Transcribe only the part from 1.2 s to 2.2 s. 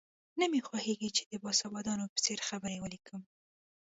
د باسوادانو په